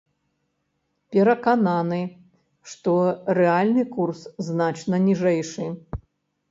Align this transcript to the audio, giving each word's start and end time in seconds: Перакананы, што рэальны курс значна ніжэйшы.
Перакананы, 1.15 1.99
што 2.73 2.97
рэальны 3.41 3.83
курс 3.95 4.21
значна 4.51 5.03
ніжэйшы. 5.07 5.65